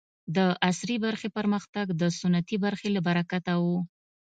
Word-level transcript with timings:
د 0.35 0.37
عصري 0.67 0.97
برخې 1.05 1.29
پرمختګ 1.37 1.87
د 2.01 2.03
سنتي 2.19 2.57
برخې 2.65 2.87
له 2.95 3.01
برکته 3.07 3.53
و. 3.63 3.65